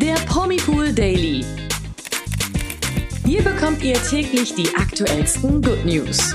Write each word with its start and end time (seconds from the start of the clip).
der 0.00 0.14
Promipool 0.14 0.94
Daily. 0.94 1.44
Hier 3.26 3.44
bekommt 3.44 3.82
ihr 3.82 4.02
täglich 4.02 4.54
die 4.54 4.74
aktuellsten 4.74 5.60
Good 5.60 5.84
News. 5.84 6.34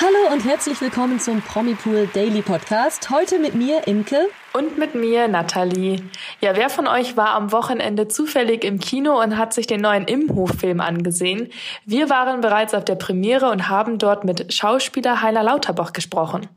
Hallo 0.00 0.32
und 0.32 0.44
herzlich 0.44 0.80
willkommen 0.80 1.18
zum 1.18 1.42
Promipool 1.42 2.08
Daily 2.14 2.40
Podcast. 2.40 3.10
Heute 3.10 3.40
mit 3.40 3.56
mir, 3.56 3.88
Imke. 3.88 4.28
Und 4.52 4.78
mit 4.78 4.94
mir, 4.94 5.26
Nathalie. 5.26 6.00
Ja, 6.40 6.54
wer 6.54 6.70
von 6.70 6.86
euch 6.86 7.16
war 7.16 7.30
am 7.30 7.50
Wochenende 7.50 8.06
zufällig 8.06 8.62
im 8.62 8.78
Kino 8.78 9.20
und 9.20 9.36
hat 9.36 9.54
sich 9.54 9.66
den 9.66 9.80
neuen 9.80 10.04
Imhof-Film 10.04 10.80
angesehen? 10.80 11.50
Wir 11.84 12.10
waren 12.10 12.40
bereits 12.40 12.74
auf 12.74 12.84
der 12.84 12.94
Premiere 12.94 13.50
und 13.50 13.68
haben 13.68 13.98
dort 13.98 14.22
mit 14.22 14.54
Schauspieler 14.54 15.20
Heiner 15.20 15.42
Lauterbach 15.42 15.92
gesprochen. 15.92 16.48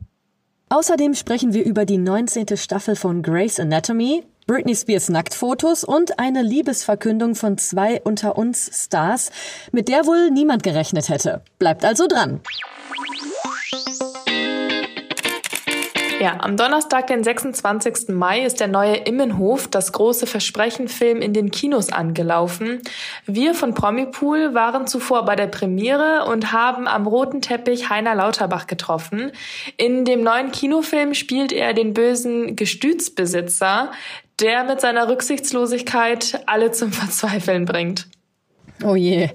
Außerdem 0.72 1.12
sprechen 1.12 1.52
wir 1.52 1.66
über 1.66 1.84
die 1.84 1.98
19. 1.98 2.56
Staffel 2.56 2.96
von 2.96 3.20
Grey's 3.20 3.60
Anatomy, 3.60 4.24
Britney 4.46 4.74
Spears 4.74 5.10
Nacktfotos 5.10 5.84
und 5.84 6.18
eine 6.18 6.40
Liebesverkündung 6.40 7.34
von 7.34 7.58
zwei 7.58 8.00
unter 8.00 8.38
uns 8.38 8.70
Stars, 8.72 9.30
mit 9.72 9.88
der 9.90 10.06
wohl 10.06 10.30
niemand 10.30 10.62
gerechnet 10.62 11.10
hätte. 11.10 11.42
Bleibt 11.58 11.84
also 11.84 12.06
dran. 12.06 12.40
Ja, 16.22 16.38
am 16.38 16.56
Donnerstag, 16.56 17.08
den 17.08 17.24
26. 17.24 18.10
Mai, 18.10 18.44
ist 18.44 18.60
der 18.60 18.68
neue 18.68 18.94
Immenhof, 18.94 19.66
das 19.66 19.90
große 19.90 20.28
Versprechen-Film 20.28 21.20
in 21.20 21.32
den 21.32 21.50
Kinos 21.50 21.92
angelaufen. 21.92 22.80
Wir 23.26 23.54
von 23.54 23.74
Promipool 23.74 24.54
waren 24.54 24.86
zuvor 24.86 25.24
bei 25.24 25.34
der 25.34 25.48
Premiere 25.48 26.26
und 26.26 26.52
haben 26.52 26.86
am 26.86 27.08
roten 27.08 27.40
Teppich 27.40 27.90
Heiner 27.90 28.14
Lauterbach 28.14 28.68
getroffen. 28.68 29.32
In 29.76 30.04
dem 30.04 30.22
neuen 30.22 30.52
Kinofilm 30.52 31.14
spielt 31.14 31.50
er 31.50 31.74
den 31.74 31.92
bösen 31.92 32.54
Gestütsbesitzer, 32.54 33.90
der 34.40 34.62
mit 34.62 34.80
seiner 34.80 35.08
Rücksichtslosigkeit 35.08 36.40
alle 36.46 36.70
zum 36.70 36.92
Verzweifeln 36.92 37.64
bringt. 37.64 38.06
Oh 38.84 38.94
je. 38.94 39.28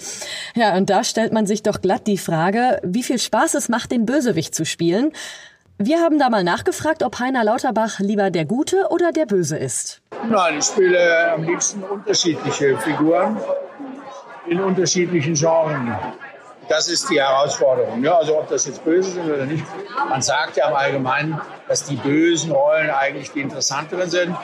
Ja, 0.56 0.78
und 0.78 0.90
da 0.90 1.04
stellt 1.04 1.34
man 1.34 1.48
sich 1.48 1.64
doch 1.64 1.82
glatt 1.82 2.08
die 2.08 2.18
Frage, 2.18 2.80
wie 2.82 3.04
viel 3.04 3.20
Spaß 3.20 3.56
es 3.56 3.68
macht, 3.68 3.92
den 3.92 4.06
Bösewicht 4.06 4.56
zu 4.56 4.66
spielen. 4.66 5.12
Wir 5.80 6.00
haben 6.00 6.18
da 6.18 6.32
mal 6.32 6.44
nachgefragt, 6.44 7.04
ob 7.04 7.20
Heiner 7.20 7.44
Lauterbach 7.44 8.00
lieber 8.00 8.32
der 8.32 8.46
Gute 8.46 8.88
oder 8.90 9.12
der 9.12 9.28
Böse 9.28 9.58
ist. 9.58 10.02
Nein, 10.28 10.58
ich 10.58 10.66
spiele 10.66 11.32
am 11.32 11.44
liebsten 11.44 11.84
unterschiedliche 11.84 12.80
Figuren 12.80 13.38
in 14.48 14.60
unterschiedlichen 14.60 15.36
Genres. 15.36 16.00
Das 16.68 16.90
ist 16.90 17.08
die 17.12 17.22
Herausforderung. 17.22 18.04
Ja, 18.04 18.18
also 18.18 18.40
ob 18.40 18.50
das 18.50 18.66
jetzt 18.66 18.84
böse 18.84 19.12
sind 19.12 19.30
oder 19.30 19.46
nicht. 19.46 19.64
Man 20.10 20.24
sagt 20.24 20.58
ja 20.58 20.68
im 20.68 20.76
Allgemeinen, 20.76 21.40
dass 21.68 21.84
die 21.84 21.96
bösen 21.96 22.52
Rollen 22.52 22.90
eigentlich 22.90 23.32
die 23.32 23.42
interessanteren 23.42 24.10
sind. 24.10 24.36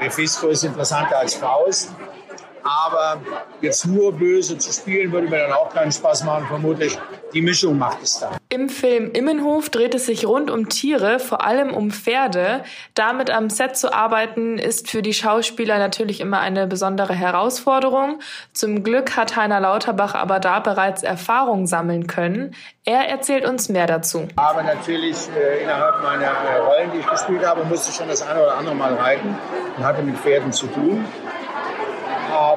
Mephisto 0.00 0.46
ist 0.46 0.62
interessanter 0.62 1.18
als 1.18 1.34
Faust. 1.34 1.90
Aber 2.68 3.20
jetzt 3.62 3.86
nur 3.86 4.12
böse 4.12 4.58
zu 4.58 4.72
spielen, 4.72 5.10
würde 5.10 5.28
mir 5.28 5.38
dann 5.38 5.52
auch 5.52 5.72
keinen 5.72 5.90
Spaß 5.90 6.24
machen, 6.24 6.46
vermutlich. 6.46 6.98
Die 7.32 7.42
Mischung 7.42 7.78
macht 7.78 8.02
es 8.02 8.20
dann. 8.20 8.36
Im 8.50 8.68
Film 8.68 9.10
Immenhof 9.12 9.68
dreht 9.70 9.94
es 9.94 10.06
sich 10.06 10.26
rund 10.26 10.50
um 10.50 10.68
Tiere, 10.68 11.18
vor 11.18 11.44
allem 11.44 11.74
um 11.74 11.90
Pferde. 11.90 12.62
Damit 12.94 13.30
am 13.30 13.50
Set 13.50 13.76
zu 13.76 13.92
arbeiten, 13.92 14.58
ist 14.58 14.90
für 14.90 15.02
die 15.02 15.14
Schauspieler 15.14 15.78
natürlich 15.78 16.20
immer 16.20 16.40
eine 16.40 16.66
besondere 16.66 17.14
Herausforderung. 17.14 18.20
Zum 18.52 18.82
Glück 18.82 19.16
hat 19.16 19.36
Heiner 19.36 19.60
Lauterbach 19.60 20.14
aber 20.14 20.40
da 20.40 20.60
bereits 20.60 21.02
Erfahrung 21.02 21.66
sammeln 21.66 22.06
können. 22.06 22.54
Er 22.84 23.08
erzählt 23.08 23.46
uns 23.46 23.68
mehr 23.68 23.86
dazu. 23.86 24.28
Aber 24.36 24.62
natürlich 24.62 25.16
äh, 25.36 25.62
innerhalb 25.62 26.02
meiner 26.02 26.32
Rollen, 26.66 26.90
die 26.92 26.98
ich 26.98 27.06
gespielt 27.06 27.46
habe, 27.46 27.64
musste 27.64 27.90
ich 27.90 27.96
schon 27.96 28.08
das 28.08 28.22
eine 28.22 28.42
oder 28.42 28.56
andere 28.56 28.74
Mal 28.74 28.94
reiten 28.94 29.36
und 29.76 29.84
hatte 29.84 30.02
mit 30.02 30.16
Pferden 30.18 30.52
zu 30.52 30.66
tun 30.68 31.04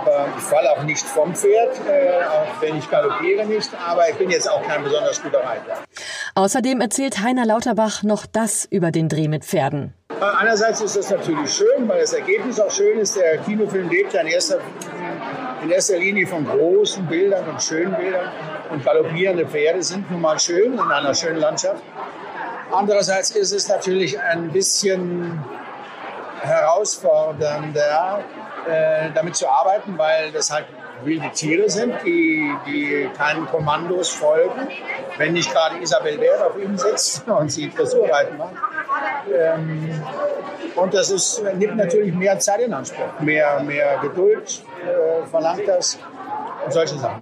aber 0.01 0.27
ich 0.37 0.43
falle 0.43 0.71
auch 0.71 0.83
nicht 0.83 1.05
vom 1.05 1.35
Pferd, 1.35 1.79
äh, 1.87 2.23
auch 2.25 2.61
wenn 2.61 2.77
ich 2.77 2.89
galoppiere 2.89 3.45
nicht, 3.45 3.69
aber 3.87 4.09
ich 4.09 4.15
bin 4.15 4.29
jetzt 4.29 4.49
auch 4.49 4.61
kein 4.63 4.83
besonders 4.83 5.21
guter 5.21 5.39
Reiter. 5.39 5.77
Außerdem 6.35 6.81
erzählt 6.81 7.21
Heiner 7.21 7.45
Lauterbach 7.45 8.03
noch 8.03 8.25
das 8.25 8.65
über 8.65 8.91
den 8.91 9.09
Dreh 9.09 9.27
mit 9.27 9.45
Pferden. 9.45 9.93
Äh, 10.09 10.23
einerseits 10.23 10.81
ist 10.81 10.95
das 10.95 11.09
natürlich 11.09 11.53
schön, 11.53 11.87
weil 11.87 12.01
das 12.01 12.13
Ergebnis 12.13 12.59
auch 12.59 12.71
schön 12.71 12.99
ist. 12.99 13.15
Der 13.17 13.37
Kinofilm 13.39 13.89
lebt 13.89 14.13
ja 14.13 14.21
in 14.21 14.27
erster, 14.27 14.59
in 15.63 15.69
erster 15.69 15.97
Linie 15.97 16.27
von 16.27 16.45
großen 16.45 17.05
Bildern 17.07 17.47
und 17.47 17.61
schönen 17.61 17.95
Bildern. 17.95 18.31
Und 18.71 18.83
galoppierende 18.83 19.45
Pferde 19.45 19.83
sind 19.83 20.09
nun 20.09 20.21
mal 20.21 20.39
schön 20.39 20.73
in 20.73 20.79
einer 20.79 21.13
schönen 21.13 21.39
Landschaft. 21.39 21.83
Andererseits 22.71 23.31
ist 23.31 23.51
es 23.51 23.67
natürlich 23.67 24.19
ein 24.19 24.49
bisschen 24.51 25.43
herausfordernder, 26.41 28.23
äh, 28.67 29.09
damit 29.13 29.35
zu 29.35 29.47
arbeiten, 29.47 29.97
weil 29.97 30.31
das 30.31 30.51
halt 30.51 30.65
wilde 31.03 31.29
Tiere 31.31 31.69
sind, 31.69 31.93
die, 32.05 32.51
die 32.65 33.09
keinen 33.17 33.45
Kommandos 33.47 34.09
folgen. 34.09 34.67
Wenn 35.17 35.33
nicht 35.33 35.51
gerade 35.51 35.77
Isabel 35.79 36.19
Wert 36.19 36.41
auf 36.41 36.57
ihnen 36.57 36.77
sitzt 36.77 37.27
und 37.27 37.51
sie 37.51 37.69
Dressurreiten 37.69 38.37
macht. 38.37 38.53
Ähm, 39.33 40.01
und 40.75 40.93
das 40.93 41.09
ist, 41.09 41.43
nimmt 41.55 41.77
natürlich 41.77 42.13
mehr 42.13 42.39
Zeit 42.39 42.61
in 42.61 42.73
Anspruch, 42.73 43.19
mehr, 43.19 43.61
mehr 43.61 43.99
Geduld 44.01 44.63
äh, 44.85 45.25
verlangt 45.27 45.67
das 45.67 45.97
und 46.65 46.73
solche 46.73 46.97
Sachen. 46.97 47.21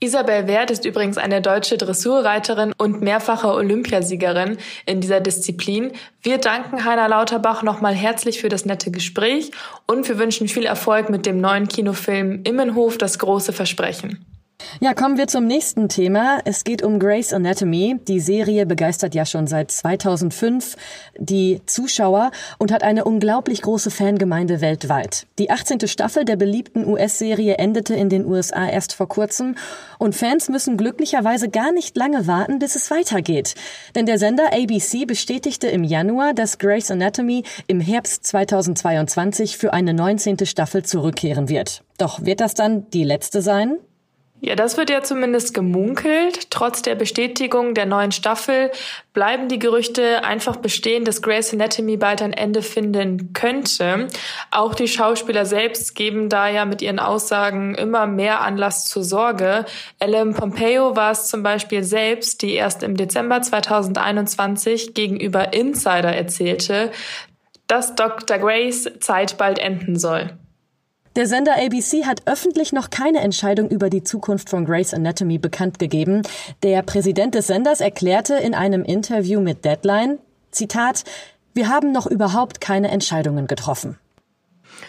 Isabel 0.00 0.46
Wert 0.46 0.70
ist 0.70 0.84
übrigens 0.84 1.18
eine 1.18 1.42
deutsche 1.42 1.76
Dressurreiterin 1.76 2.72
und 2.76 3.02
mehrfache 3.02 3.48
Olympiasiegerin 3.48 4.58
in 4.86 5.00
dieser 5.00 5.20
Disziplin. 5.20 5.92
Wir 6.22 6.38
danken 6.38 6.84
Heiner 6.84 7.08
Lauterbach 7.08 7.62
nochmal 7.62 7.94
herzlich 7.94 8.40
für 8.40 8.48
das 8.48 8.64
nette 8.64 8.90
Gespräch 8.90 9.50
und 9.86 10.08
wir 10.08 10.18
wünschen 10.18 10.48
viel 10.48 10.64
Erfolg 10.64 11.10
mit 11.10 11.26
dem 11.26 11.40
neuen 11.40 11.68
Kinofilm 11.68 12.42
Immenhof, 12.44 12.98
das 12.98 13.18
große 13.18 13.52
Versprechen. 13.52 14.29
Ja, 14.80 14.94
kommen 14.94 15.18
wir 15.18 15.26
zum 15.26 15.46
nächsten 15.46 15.88
Thema. 15.88 16.40
Es 16.44 16.64
geht 16.64 16.82
um 16.82 16.98
Grey's 16.98 17.32
Anatomy. 17.32 17.98
Die 18.08 18.20
Serie 18.20 18.66
begeistert 18.66 19.14
ja 19.14 19.26
schon 19.26 19.46
seit 19.46 19.70
2005 19.70 20.76
die 21.18 21.60
Zuschauer 21.66 22.30
und 22.58 22.72
hat 22.72 22.82
eine 22.82 23.04
unglaublich 23.04 23.62
große 23.62 23.90
Fangemeinde 23.90 24.60
weltweit. 24.60 25.26
Die 25.38 25.50
18. 25.50 25.86
Staffel 25.86 26.24
der 26.24 26.36
beliebten 26.36 26.86
US-Serie 26.86 27.56
endete 27.58 27.94
in 27.94 28.08
den 28.08 28.24
USA 28.24 28.68
erst 28.68 28.94
vor 28.94 29.08
kurzem 29.08 29.56
und 29.98 30.14
Fans 30.14 30.48
müssen 30.48 30.76
glücklicherweise 30.76 31.48
gar 31.48 31.72
nicht 31.72 31.96
lange 31.96 32.26
warten, 32.26 32.58
bis 32.58 32.74
es 32.76 32.90
weitergeht. 32.90 33.54
Denn 33.94 34.06
der 34.06 34.18
Sender 34.18 34.52
ABC 34.52 35.04
bestätigte 35.04 35.66
im 35.66 35.84
Januar, 35.84 36.32
dass 36.32 36.58
Grey's 36.58 36.90
Anatomy 36.90 37.44
im 37.66 37.80
Herbst 37.80 38.26
2022 38.26 39.58
für 39.58 39.72
eine 39.72 39.92
19. 39.92 40.46
Staffel 40.46 40.84
zurückkehren 40.84 41.48
wird. 41.48 41.82
Doch 41.98 42.24
wird 42.24 42.40
das 42.40 42.54
dann 42.54 42.88
die 42.90 43.04
letzte 43.04 43.42
sein? 43.42 43.76
Ja, 44.42 44.54
das 44.54 44.78
wird 44.78 44.88
ja 44.88 45.02
zumindest 45.02 45.52
gemunkelt. 45.52 46.50
Trotz 46.50 46.80
der 46.80 46.94
Bestätigung 46.94 47.74
der 47.74 47.84
neuen 47.84 48.10
Staffel 48.10 48.70
bleiben 49.12 49.48
die 49.48 49.58
Gerüchte 49.58 50.24
einfach 50.24 50.56
bestehen, 50.56 51.04
dass 51.04 51.20
Grey's 51.20 51.52
Anatomy 51.52 51.98
bald 51.98 52.22
ein 52.22 52.32
Ende 52.32 52.62
finden 52.62 53.34
könnte. 53.34 54.08
Auch 54.50 54.74
die 54.74 54.88
Schauspieler 54.88 55.44
selbst 55.44 55.94
geben 55.94 56.30
da 56.30 56.48
ja 56.48 56.64
mit 56.64 56.80
ihren 56.80 56.98
Aussagen 56.98 57.74
immer 57.74 58.06
mehr 58.06 58.40
Anlass 58.40 58.86
zur 58.86 59.04
Sorge. 59.04 59.66
Ellen 59.98 60.32
Pompeo 60.32 60.96
war 60.96 61.10
es 61.10 61.28
zum 61.28 61.42
Beispiel 61.42 61.84
selbst, 61.84 62.40
die 62.40 62.54
erst 62.54 62.82
im 62.82 62.96
Dezember 62.96 63.42
2021 63.42 64.94
gegenüber 64.94 65.52
Insider 65.52 66.14
erzählte, 66.14 66.92
dass 67.66 67.94
Dr. 67.94 68.38
Grace 68.38 68.90
Zeit 69.00 69.36
bald 69.36 69.58
enden 69.58 69.98
soll. 69.98 70.30
Der 71.16 71.26
Sender 71.26 71.56
ABC 71.56 72.04
hat 72.06 72.22
öffentlich 72.26 72.72
noch 72.72 72.90
keine 72.90 73.18
Entscheidung 73.20 73.68
über 73.68 73.90
die 73.90 74.04
Zukunft 74.04 74.48
von 74.48 74.64
Grey's 74.64 74.94
Anatomy 74.94 75.38
bekannt 75.38 75.80
gegeben. 75.80 76.22
Der 76.62 76.82
Präsident 76.82 77.34
des 77.34 77.48
Senders 77.48 77.80
erklärte 77.80 78.34
in 78.34 78.54
einem 78.54 78.84
Interview 78.84 79.40
mit 79.40 79.64
Deadline, 79.64 80.18
Zitat, 80.52 81.04
wir 81.52 81.68
haben 81.68 81.90
noch 81.90 82.06
überhaupt 82.06 82.60
keine 82.60 82.92
Entscheidungen 82.92 83.48
getroffen. 83.48 83.98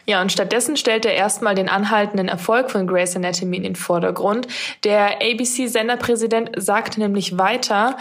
Ja, 0.05 0.21
und 0.21 0.31
stattdessen 0.31 0.77
stellt 0.77 1.05
er 1.05 1.13
erstmal 1.13 1.55
den 1.55 1.69
anhaltenden 1.69 2.27
Erfolg 2.27 2.69
von 2.69 2.85
Grey's 2.85 3.15
Anatomy 3.15 3.57
in 3.57 3.63
den 3.63 3.75
Vordergrund. 3.75 4.47
Der 4.83 5.21
ABC-Senderpräsident 5.21 6.51
sagte 6.55 6.99
nämlich 6.99 7.39
weiter, 7.39 7.97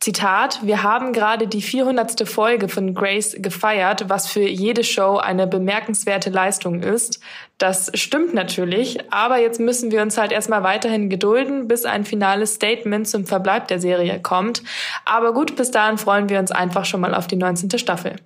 Zitat, 0.00 0.60
wir 0.62 0.82
haben 0.82 1.12
gerade 1.12 1.48
die 1.48 1.62
400. 1.62 2.28
Folge 2.28 2.68
von 2.68 2.94
Grace 2.94 3.36
gefeiert, 3.38 4.08
was 4.08 4.28
für 4.28 4.46
jede 4.46 4.84
Show 4.84 5.16
eine 5.16 5.46
bemerkenswerte 5.46 6.30
Leistung 6.30 6.82
ist. 6.82 7.20
Das 7.58 7.90
stimmt 7.94 8.34
natürlich, 8.34 8.98
aber 9.10 9.38
jetzt 9.38 9.58
müssen 9.58 9.90
wir 9.90 10.02
uns 10.02 10.18
halt 10.18 10.32
erstmal 10.32 10.62
weiterhin 10.62 11.08
gedulden, 11.08 11.66
bis 11.66 11.86
ein 11.86 12.04
finales 12.04 12.54
Statement 12.54 13.08
zum 13.08 13.24
Verbleib 13.24 13.68
der 13.68 13.80
Serie 13.80 14.20
kommt. 14.20 14.62
Aber 15.06 15.32
gut, 15.32 15.56
bis 15.56 15.70
dahin 15.70 15.96
freuen 15.96 16.28
wir 16.28 16.38
uns 16.38 16.50
einfach 16.50 16.84
schon 16.84 17.00
mal 17.00 17.14
auf 17.14 17.26
die 17.26 17.36
19. 17.36 17.78
Staffel. 17.78 18.16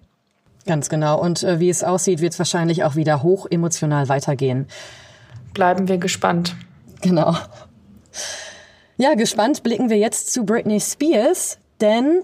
Ganz 0.66 0.88
genau. 0.88 1.20
Und 1.20 1.42
äh, 1.42 1.60
wie 1.60 1.70
es 1.70 1.84
aussieht, 1.84 2.20
wird 2.20 2.32
es 2.32 2.38
wahrscheinlich 2.38 2.84
auch 2.84 2.96
wieder 2.96 3.22
hoch 3.22 3.46
emotional 3.48 4.08
weitergehen. 4.08 4.66
Bleiben 5.54 5.88
wir 5.88 5.98
gespannt. 5.98 6.54
Genau. 7.00 7.36
Ja, 9.00 9.14
gespannt 9.14 9.62
blicken 9.62 9.88
wir 9.88 9.96
jetzt 9.96 10.30
zu 10.30 10.44
Britney 10.44 10.78
Spears, 10.78 11.56
denn 11.80 12.20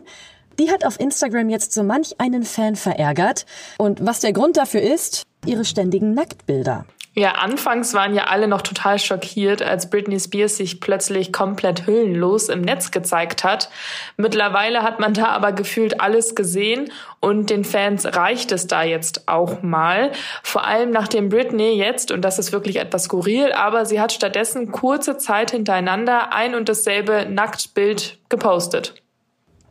Die 0.59 0.71
hat 0.71 0.85
auf 0.85 1.01
Instagram 1.01 1.49
jetzt 1.49 1.73
so 1.73 1.83
manch 1.83 2.15
einen 2.19 2.43
Fan 2.45 2.77
verärgert. 2.77 3.47
Und 3.79 4.05
was 4.05 4.21
der 4.21 4.33
Grund 4.33 4.57
dafür 4.57 4.81
ist, 4.83 5.23
ihre 5.45 5.65
ständigen 5.65 6.15
Nacktbilder. 6.15 6.87
Ja, 7.19 7.33
anfangs 7.33 7.95
waren 7.95 8.15
ja 8.15 8.25
alle 8.25 8.47
noch 8.47 8.61
total 8.61 8.99
schockiert, 8.99 9.63
als 9.63 9.89
Britney 9.89 10.21
Spears 10.21 10.59
sich 10.59 10.81
plötzlich 10.81 11.33
komplett 11.33 11.87
hüllenlos 11.87 12.51
im 12.51 12.61
Netz 12.61 12.91
gezeigt 12.91 13.43
hat. 13.43 13.71
Mittlerweile 14.19 14.83
hat 14.83 15.01
man 15.01 15.15
da 15.15 15.29
aber 15.29 15.53
gefühlt 15.53 15.99
alles 16.03 16.35
gesehen 16.35 16.93
und 17.21 17.49
den 17.49 17.65
Fans 17.65 18.05
reicht 18.05 18.53
es 18.53 18.67
da 18.67 18.83
jetzt 18.83 19.29
auch 19.29 19.63
mal. 19.63 20.13
Vor 20.43 20.67
allem 20.67 20.91
nachdem 20.91 21.31
Britney 21.31 21.73
jetzt, 21.73 22.11
und 22.11 22.21
das 22.21 22.39
ist 22.39 22.53
wirklich 22.53 22.77
etwas 22.77 23.05
skurril, 23.05 23.51
aber 23.51 23.87
sie 23.87 23.99
hat 23.99 24.13
stattdessen 24.13 24.71
kurze 24.71 25.17
Zeit 25.17 25.53
hintereinander 25.53 26.35
ein 26.35 26.55
und 26.55 26.69
dasselbe 26.69 27.25
Nacktbild 27.31 28.19
gepostet. 28.29 28.93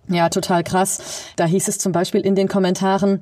Ja, 0.07 0.29
total 0.29 0.63
krass. 0.63 1.25
Da 1.35 1.45
hieß 1.45 1.67
es 1.67 1.77
zum 1.77 1.91
Beispiel 1.91 2.21
in 2.21 2.33
den 2.33 2.47
Kommentaren, 2.47 3.21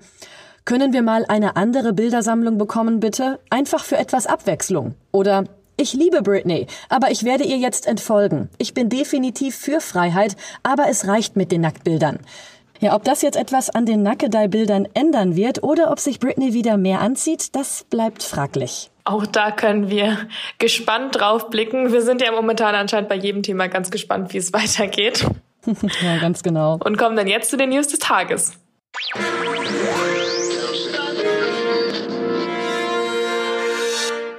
können 0.66 0.94
wir 0.94 1.02
mal 1.02 1.26
eine 1.28 1.56
andere 1.56 1.94
Bildersammlung 1.94 2.58
bekommen, 2.58 3.00
bitte? 3.00 3.40
Einfach 3.50 3.84
für 3.84 3.98
etwas 3.98 4.28
Abwechslung. 4.28 4.96
Oder 5.12 5.46
ich 5.76 5.94
liebe 5.94 6.22
Britney, 6.22 6.68
aber 6.90 7.12
ich 7.12 7.24
werde 7.24 7.44
ihr 7.44 7.58
jetzt 7.58 7.88
entfolgen. 7.88 8.50
Ich 8.58 8.74
bin 8.74 8.90
definitiv 8.90 9.56
für 9.56 9.82
Freiheit, 9.82 10.38
aber 10.62 10.88
es 10.88 11.08
reicht 11.08 11.36
mit 11.36 11.52
den 11.52 11.62
Nacktbildern. 11.62 12.20
Ja, 12.80 12.96
ob 12.96 13.04
das 13.04 13.22
jetzt 13.22 13.38
etwas 13.38 13.70
an 13.70 13.86
den 13.86 14.04
Nackedei-Bildern 14.04 14.88
ändern 14.94 15.36
wird 15.36 15.64
oder 15.64 15.92
ob 15.92 16.00
sich 16.00 16.20
Britney 16.20 16.54
wieder 16.54 16.78
mehr 16.78 17.00
anzieht, 17.02 17.56
das 17.56 17.86
bleibt 17.86 18.24
fraglich. 18.24 18.92
Auch 19.06 19.26
da 19.26 19.52
können 19.52 19.90
wir 19.90 20.18
gespannt 20.60 21.20
drauf 21.20 21.50
blicken. 21.50 21.92
Wir 21.92 22.02
sind 22.02 22.22
ja 22.22 22.32
momentan 22.32 22.76
anscheinend 22.76 23.10
bei 23.10 23.16
jedem 23.16 23.42
Thema 23.42 23.68
ganz 23.68 23.90
gespannt, 23.90 24.34
wie 24.34 24.38
es 24.38 24.54
weitergeht. 24.54 25.26
ja, 26.02 26.18
ganz 26.20 26.44
genau. 26.44 26.78
Und 26.84 26.98
kommen 26.98 27.16
dann 27.16 27.28
jetzt 27.28 27.50
zu 27.50 27.58
den 27.58 27.70
News 27.70 27.88
des 27.88 28.00
Tages. 28.00 28.54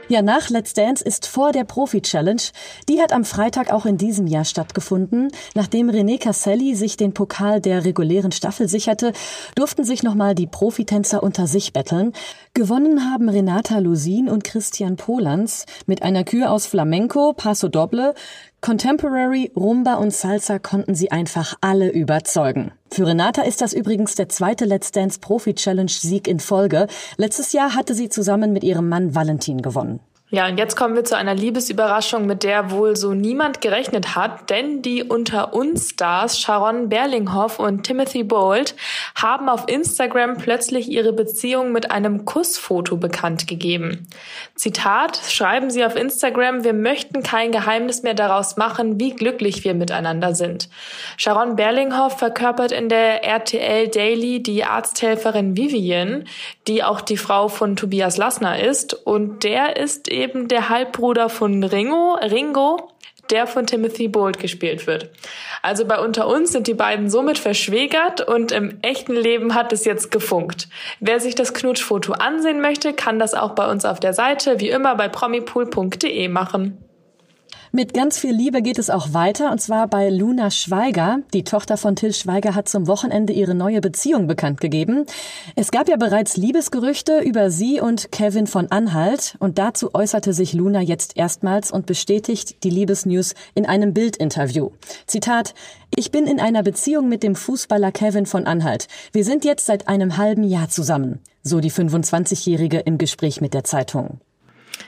Ja, 0.09 0.23
nach 0.23 0.51
Let's 0.51 0.75
Dance 0.75 1.03
ist 1.03 1.27
vor 1.27 1.51
der 1.53 1.65
Profi-Challenge. 1.65 2.43
Die 2.89 3.01
hat 3.01 3.13
am 3.13 3.25
Freitag 3.25 3.73
auch 3.73 3.87
in 3.87 3.97
diesem 3.97 4.27
Jahr 4.27 4.45
stattgefunden. 4.45 5.33
Nachdem 5.55 5.91
René 5.91 6.21
Casselli 6.21 6.75
sich 6.75 6.97
den 6.97 7.15
Pokal 7.15 7.61
der 7.61 7.85
regulären 7.85 8.31
Staffel 8.31 8.69
sicherte, 8.69 9.13
durften 9.55 9.83
sich 9.83 10.03
nochmal 10.03 10.35
die 10.35 10.47
Profitänzer 10.47 11.23
unter 11.23 11.47
sich 11.47 11.73
betteln. 11.73 12.13
Gewonnen 12.53 13.11
haben 13.11 13.29
Renata 13.29 13.79
Lusin 13.79 14.29
und 14.29 14.45
Christian 14.45 14.97
Polans 14.97 15.65
mit 15.87 16.03
einer 16.03 16.23
Kür 16.23 16.53
aus 16.53 16.67
Flamenco, 16.67 17.33
Paso 17.33 17.69
Doble, 17.69 18.15
Contemporary, 18.61 19.53
Rumba 19.57 19.95
und 19.95 20.13
Salsa 20.13 20.59
konnten 20.59 20.95
sie 20.95 21.11
einfach 21.11 21.57
alle 21.61 21.91
überzeugen. 21.91 22.73
Für 22.95 23.09
Renata 23.09 23.43
ist 23.43 23.61
das 23.61 23.73
übrigens 23.73 24.15
der 24.15 24.29
zweite 24.29 24.67
Let's 24.67 24.93
Dance 24.93 25.19
Profi 25.19 25.53
Challenge 25.53 25.91
Sieg 25.91 26.29
in 26.29 26.39
Folge. 26.39 26.87
Letztes 27.17 27.53
Jahr 27.53 27.75
hatte 27.75 27.93
sie 27.93 28.09
zusammen 28.09 28.53
mit 28.53 28.63
ihrem 28.63 28.89
Mann 28.89 29.17
Valentin 29.17 29.63
gewonnen. 29.63 29.99
Ja, 30.35 30.49
und 30.49 30.59
jetzt 30.59 30.75
kommen 30.75 30.97
wir 30.97 31.05
zu 31.05 31.17
einer 31.17 31.37
Liebesüberraschung, 31.37 32.27
mit 32.27 32.43
der 32.43 32.73
wohl 32.73 32.97
so 32.97 33.15
niemand 33.15 33.61
gerechnet 33.61 34.17
hat, 34.17 34.51
denn 34.51 34.83
die 34.83 35.05
unter 35.05 35.55
uns 35.55 35.91
Stars 35.91 36.41
Sharon 36.41 36.89
Berlinghoff 36.89 37.61
und 37.61 37.85
Timothy 37.85 38.25
Bolt 38.25 38.75
haben 39.15 39.49
auf 39.49 39.69
Instagram 39.69 40.37
plötzlich 40.37 40.91
ihre 40.91 41.13
Beziehung 41.13 41.71
mit 41.71 41.93
einem 41.93 42.25
Kussfoto 42.25 42.97
bekannt 42.97 43.47
gegeben. 43.47 44.09
Zitat, 44.57 45.21
schreiben 45.29 45.71
sie 45.71 45.85
auf 45.85 45.95
Instagram, 45.95 46.65
wir 46.65 46.73
möchten 46.73 47.23
kein 47.23 47.53
Geheimnis 47.53 48.03
mehr 48.03 48.15
daraus 48.15 48.57
machen, 48.57 48.99
wie 48.99 49.15
glücklich 49.15 49.63
wir 49.63 49.75
miteinander 49.75 50.35
sind. 50.35 50.69
Sharon 51.17 51.55
Berlinghoff 51.55 52.19
verkörpert 52.19 52.73
in 52.73 52.89
der 52.89 53.23
RTL 53.23 53.87
Daily 53.87 54.43
die 54.43 54.65
Arzthelferin 54.65 55.57
Vivian, 55.57 56.25
die 56.67 56.83
auch 56.83 57.03
die 57.03 57.19
Frau 57.19 57.47
von 57.47 57.77
Tobias 57.77 58.17
Lassner 58.17 58.59
ist 58.61 58.95
und 58.95 59.45
der 59.45 59.77
ist 59.77 60.09
eben 60.09 60.24
eben 60.25 60.49
der 60.49 60.71
Halbbruder 60.71 61.29
von 61.29 61.63
Ringo, 61.63 62.15
Ringo, 62.15 62.91
der 63.31 63.47
von 63.47 63.67
Timothy 63.67 64.09
Bolt 64.09 64.39
gespielt 64.39 64.87
wird. 64.87 65.11
Also 65.63 65.87
bei 65.87 65.99
Unter 65.99 66.27
uns 66.27 66.53
sind 66.53 66.67
die 66.67 66.75
beiden 66.75 67.09
somit 67.09 67.39
verschwägert 67.39 68.21
und 68.21 68.53
im 68.53 68.79
echten 68.83 69.15
Leben 69.15 69.55
hat 69.55 69.73
es 69.73 69.85
jetzt 69.85 70.11
gefunkt. 70.11 70.69
Wer 71.01 71.21
sich 71.21 71.35
das 71.35 71.55
Knutschfoto 71.55 72.13
ansehen 72.13 72.61
möchte, 72.61 72.93
kann 72.93 73.19
das 73.19 73.35
auch 73.35 73.55
bei 73.55 73.71
uns 73.71 73.85
auf 73.85 74.01
der 74.01 74.13
Seite, 74.13 74.61
wie 74.61 74.71
immer 74.71 74.95
bei 74.97 75.09
promipool.de 75.09 76.29
machen. 76.29 76.84
Mit 77.73 77.93
ganz 77.93 78.19
viel 78.19 78.33
Liebe 78.33 78.63
geht 78.63 78.79
es 78.79 78.89
auch 78.89 79.15
weiter, 79.15 79.51
und 79.51 79.61
zwar 79.61 79.89
bei 79.89 80.09
Luna 80.09 80.51
Schweiger. 80.51 81.19
Die 81.33 81.43
Tochter 81.43 81.77
von 81.77 81.97
Till 81.97 82.13
Schweiger 82.13 82.55
hat 82.55 82.69
zum 82.69 82.87
Wochenende 82.87 83.33
ihre 83.33 83.55
neue 83.55 83.81
Beziehung 83.81 84.29
bekannt 84.29 84.61
gegeben. 84.61 85.07
Es 85.57 85.73
gab 85.73 85.89
ja 85.89 85.97
bereits 85.97 86.37
Liebesgerüchte 86.37 87.19
über 87.21 87.51
sie 87.51 87.81
und 87.81 88.13
Kevin 88.13 88.47
von 88.47 88.71
Anhalt, 88.71 89.37
und 89.41 89.59
dazu 89.59 89.93
äußerte 89.93 90.33
sich 90.33 90.53
Luna 90.53 90.81
jetzt 90.81 91.17
erstmals 91.17 91.73
und 91.73 91.87
bestätigt 91.87 92.63
die 92.63 92.71
Liebesnews 92.71 93.35
in 93.55 93.67
einem 93.67 93.93
Bildinterview. 93.93 94.71
Zitat, 95.07 95.55
ich 95.97 96.11
bin 96.11 96.27
in 96.27 96.41
einer 96.41 96.63
Beziehung 96.63 97.09
mit 97.09 97.23
dem 97.23 97.35
Fußballer 97.35 97.91
Kevin 97.91 98.27
von 98.27 98.47
Anhalt. 98.47 98.89
Wir 99.13 99.25
sind 99.25 99.45
jetzt 99.45 99.67
seit 99.67 99.89
einem 99.89 100.17
halben 100.17 100.45
Jahr 100.45 100.69
zusammen, 100.69 101.19
so 101.43 101.61
die 101.61 101.73
25-Jährige 101.73 102.79
im 102.79 102.99
Gespräch 102.99 103.41
mit 103.41 103.53
der 103.53 103.65
Zeitung. 103.65 104.21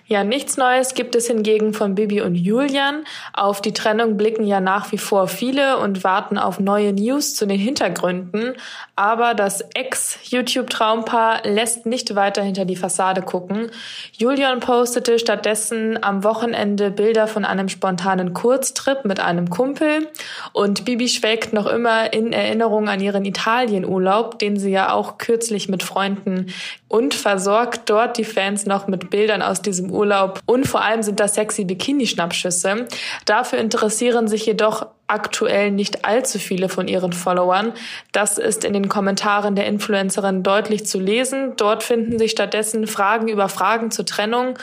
Ja, 0.09 0.23
nichts 0.23 0.57
Neues 0.57 0.95
gibt 0.95 1.17
es 1.17 1.27
hingegen 1.27 1.75
von 1.75 1.97
Bibi 1.97 2.21
und 2.21 2.37
Julian. 2.37 3.05
Auf 3.33 3.61
die 3.61 3.73
Trennung 3.73 4.17
blicken 4.17 4.45
ja 4.45 4.61
nach 4.61 4.93
wie 4.93 4.99
vor 4.99 5.27
viele 5.27 5.79
und 5.79 6.05
warten 6.05 6.39
auf 6.39 6.61
neue 6.61 6.93
News 6.93 7.35
zu 7.35 7.45
den 7.45 7.59
Hintergründen. 7.59 8.55
Aber 8.95 9.35
das 9.35 9.63
Ex-YouTube-Traumpaar 9.75 11.41
lässt 11.45 11.87
nicht 11.87 12.15
weiter 12.15 12.43
hinter 12.43 12.65
die 12.65 12.77
Fassade 12.77 13.21
gucken. 13.23 13.71
Julian 14.13 14.61
postete 14.61 15.19
stattdessen 15.19 16.03
am 16.03 16.23
Wochenende 16.23 16.93
Bilder 16.93 17.27
von 17.27 17.45
einem 17.45 17.69
spontanen 17.69 18.33
Kurztrip 18.33 19.05
mit 19.05 19.19
einem 19.19 19.51
Kumpel 19.51 20.09
und 20.53 20.85
Bibi 20.85 21.09
schwelgt 21.09 21.53
noch 21.53 21.67
immer 21.67 22.13
in 22.13 22.33
Erinnerung 22.33 22.89
an 22.89 23.01
ihren 23.01 23.25
Italienurlaub, 23.25 24.39
den 24.39 24.57
sie 24.57 24.71
ja 24.71 24.93
auch 24.93 25.19
kürzlich 25.19 25.69
mit 25.69 25.83
Freunden 25.83 26.47
und 26.89 27.15
versorgt 27.15 27.91
dort 27.91 28.17
die 28.17 28.25
Fans 28.25 28.65
noch 28.65 28.87
mit 28.87 29.11
Bildern 29.11 29.43
aus 29.43 29.61
diesem 29.61 29.91
Urlaub. 29.91 30.41
Und 30.47 30.67
vor 30.67 30.83
allem 30.83 31.03
sind 31.03 31.19
das 31.19 31.35
sexy 31.35 31.65
Bikini-Schnappschüsse. 31.65 32.87
Dafür 33.25 33.59
interessieren 33.59 34.29
sich 34.29 34.47
jedoch 34.47 34.87
aktuell 35.09 35.71
nicht 35.71 36.05
allzu 36.05 36.39
viele 36.39 36.69
von 36.69 36.89
ihren 36.89 37.13
Followern. 37.13 37.73
Das 38.13 38.39
ist 38.39 38.65
in 38.65 38.73
den 38.73 38.89
Kommentaren 38.89 39.57
der 39.57 39.67
Influencerin 39.67 40.43
deutlich 40.43 40.87
zu 40.87 41.01
lesen. 41.01 41.55
Dort 41.57 41.83
finden 41.83 42.19
sich 42.19 42.33
stattdessen 42.33 42.87
Fragen 42.87 43.29
über 43.29 43.49
Fragen 43.49 43.91
zur 43.91 44.07
Trennung. 44.07 44.59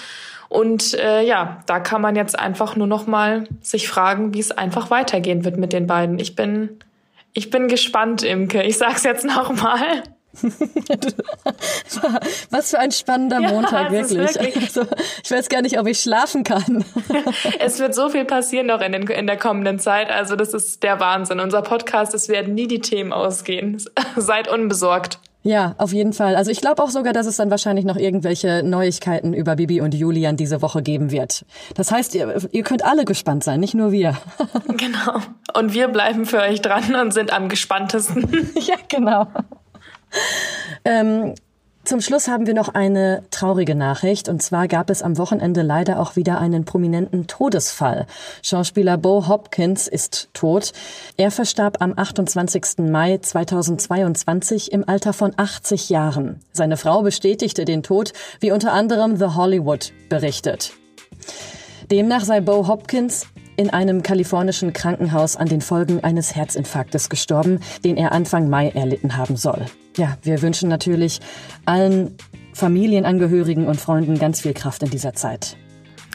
Und 0.49 0.93
äh, 0.93 1.23
ja, 1.23 1.61
da 1.65 1.79
kann 1.79 2.01
man 2.01 2.15
jetzt 2.15 2.37
einfach 2.37 2.75
nur 2.75 2.87
noch 2.87 3.07
mal 3.07 3.45
sich 3.61 3.87
fragen, 3.87 4.33
wie 4.33 4.39
es 4.39 4.51
einfach 4.51 4.91
weitergehen 4.91 5.45
wird 5.45 5.57
mit 5.57 5.73
den 5.73 5.87
beiden. 5.87 6.19
Ich 6.19 6.35
bin, 6.35 6.77
ich 7.33 7.49
bin 7.49 7.67
gespannt, 7.67 8.23
Imke. 8.23 8.63
Ich 8.63 8.77
sag's 8.77 9.03
jetzt 9.03 9.25
noch 9.25 9.51
mal. 9.51 10.03
Was 12.49 12.71
für 12.71 12.79
ein 12.79 12.91
spannender 12.91 13.39
ja, 13.39 13.51
Montag, 13.51 13.91
wirklich. 13.91 14.35
wirklich. 14.35 14.57
Also, 14.57 14.81
ich 15.23 15.31
weiß 15.31 15.47
gar 15.49 15.61
nicht, 15.61 15.79
ob 15.79 15.85
ich 15.87 15.99
schlafen 15.99 16.43
kann. 16.43 16.83
es 17.59 17.77
wird 17.79 17.93
so 17.93 18.09
viel 18.09 18.25
passieren 18.25 18.65
noch 18.67 18.81
in, 18.81 18.93
den, 18.93 19.07
in 19.07 19.27
der 19.27 19.37
kommenden 19.37 19.77
Zeit. 19.79 20.09
Also 20.09 20.35
das 20.35 20.53
ist 20.53 20.83
der 20.83 20.99
Wahnsinn. 20.99 21.39
Unser 21.39 21.61
Podcast, 21.61 22.15
es 22.15 22.27
werden 22.29 22.55
nie 22.55 22.67
die 22.67 22.81
Themen 22.81 23.13
ausgehen. 23.13 23.79
Seid 24.15 24.47
unbesorgt. 24.47 25.19
Ja, 25.45 25.75
auf 25.77 25.91
jeden 25.91 26.13
Fall. 26.13 26.37
Also 26.37 26.51
ich 26.51 26.61
glaube 26.61 26.81
auch 26.81 26.89
sogar, 26.89 27.11
dass 27.11 27.27
es 27.27 27.35
dann 27.35 27.51
wahrscheinlich 27.51 27.83
noch 27.83 27.97
irgendwelche 27.97 28.63
Neuigkeiten 28.63 29.33
über 29.33 29.57
Bibi 29.57 29.81
und 29.81 29.93
Julian 29.93 30.37
diese 30.37 30.61
Woche 30.61 30.81
geben 30.81 31.11
wird. 31.11 31.45
Das 31.75 31.91
heißt, 31.91 32.15
ihr, 32.15 32.37
ihr 32.51 32.63
könnt 32.63 32.85
alle 32.85 33.03
gespannt 33.03 33.43
sein, 33.43 33.59
nicht 33.59 33.73
nur 33.73 33.91
wir. 33.91 34.17
genau. 34.77 35.19
Und 35.53 35.73
wir 35.73 35.89
bleiben 35.89 36.25
für 36.25 36.39
euch 36.39 36.61
dran 36.61 36.95
und 36.95 37.13
sind 37.13 37.33
am 37.33 37.49
gespanntesten. 37.49 38.53
ja, 38.55 38.75
genau. 38.87 39.27
Ähm, 40.85 41.33
zum 41.85 41.99
Schluss 41.99 42.29
haben 42.29 42.47
wir 42.47 42.53
noch 42.53 42.69
eine 42.69 43.23
traurige 43.29 43.75
Nachricht. 43.75 44.29
Und 44.29 44.41
zwar 44.41 44.69
gab 44.69 44.89
es 44.89 45.01
am 45.01 45.17
Wochenende 45.17 45.63
leider 45.63 45.99
auch 45.99 46.15
wieder 46.15 46.39
einen 46.39 46.63
prominenten 46.63 47.27
Todesfall. 47.27 48.05
Schauspieler 48.41 48.97
Bo 48.97 49.27
Hopkins 49.27 49.89
ist 49.89 50.29
tot. 50.33 50.71
Er 51.17 51.29
verstarb 51.29 51.81
am 51.81 51.93
28. 51.97 52.89
Mai 52.89 53.17
2022 53.17 54.71
im 54.71 54.87
Alter 54.87 55.11
von 55.11 55.33
80 55.35 55.89
Jahren. 55.89 56.39
Seine 56.53 56.77
Frau 56.77 57.01
bestätigte 57.01 57.65
den 57.65 57.83
Tod, 57.83 58.13
wie 58.39 58.51
unter 58.51 58.71
anderem 58.71 59.17
The 59.17 59.35
Hollywood 59.35 59.91
berichtet. 60.07 60.71
Demnach 61.91 62.23
sei 62.23 62.39
Bo 62.39 62.67
Hopkins 62.67 63.27
in 63.55 63.69
einem 63.69 64.03
kalifornischen 64.03 64.73
Krankenhaus 64.73 65.35
an 65.35 65.47
den 65.47 65.61
Folgen 65.61 66.03
eines 66.03 66.35
Herzinfarktes 66.35 67.09
gestorben, 67.09 67.59
den 67.83 67.97
er 67.97 68.11
Anfang 68.11 68.49
Mai 68.49 68.69
erlitten 68.69 69.17
haben 69.17 69.35
soll. 69.35 69.65
Ja, 69.97 70.17
wir 70.21 70.41
wünschen 70.41 70.69
natürlich 70.69 71.19
allen 71.65 72.15
Familienangehörigen 72.53 73.67
und 73.67 73.79
Freunden 73.79 74.17
ganz 74.17 74.41
viel 74.41 74.53
Kraft 74.53 74.83
in 74.83 74.89
dieser 74.89 75.13
Zeit. 75.13 75.57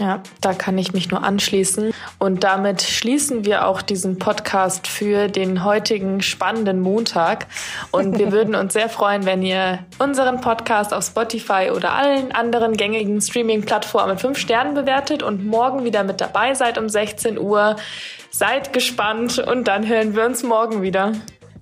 Ja, 0.00 0.23
da 0.40 0.54
kann 0.54 0.78
ich 0.78 0.92
mich 0.92 1.11
nur 1.11 1.25
anschließen. 1.25 1.92
Und 2.18 2.42
damit 2.42 2.82
schließen 2.82 3.44
wir 3.44 3.66
auch 3.66 3.80
diesen 3.80 4.18
Podcast 4.18 4.88
für 4.88 5.28
den 5.28 5.64
heutigen 5.64 6.20
spannenden 6.20 6.80
Montag. 6.80 7.46
Und 7.90 8.18
wir 8.18 8.32
würden 8.32 8.54
uns 8.54 8.72
sehr 8.72 8.88
freuen, 8.88 9.25
wenn 9.25 9.42
ihr 9.42 9.80
unseren 9.98 10.40
Podcast 10.40 10.92
auf 10.92 11.04
Spotify 11.04 11.70
oder 11.75 11.92
allen 11.92 12.32
anderen 12.32 12.76
gängigen 12.76 13.20
Streaming-Plattformen 13.20 14.10
mit 14.10 14.20
fünf 14.20 14.38
Sternen 14.38 14.75
bewertet 14.75 15.22
und 15.22 15.46
morgen 15.46 15.84
wieder 15.84 16.02
mit 16.02 16.20
dabei 16.20 16.54
seid 16.54 16.76
um 16.76 16.88
16 16.88 17.38
Uhr. 17.38 17.76
Seid 18.30 18.72
gespannt 18.72 19.38
und 19.38 19.68
dann 19.68 19.87
hören 19.87 20.14
wir 20.14 20.26
uns 20.26 20.42
morgen 20.42 20.82
wieder. 20.82 21.12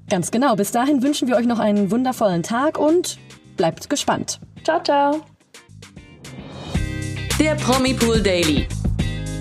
Ganz 0.08 0.30
genau. 0.30 0.56
Bis 0.56 0.72
dahin 0.72 1.02
wünschen 1.02 1.28
wir 1.28 1.36
euch 1.36 1.46
noch 1.46 1.58
einen 1.58 1.90
wundervollen 1.90 2.42
Tag 2.42 2.78
und 2.78 3.18
bleibt 3.56 3.90
gespannt. 3.90 4.40
Ciao, 4.64 4.82
ciao. 4.82 5.20
Der 7.38 7.54
Promi 7.56 7.94
Pool 7.94 8.22
Daily. 8.22 8.66